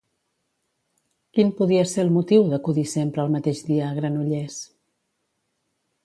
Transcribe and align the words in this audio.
Quin 1.37 1.51
podia 1.59 1.83
ser 1.91 1.99
el 2.05 2.09
motiu 2.15 2.47
d'acudir 2.53 2.85
sempre 2.93 3.25
el 3.25 3.29
mateix 3.35 3.61
dia 3.67 3.83
a 3.89 3.97
Granollers? 3.99 4.57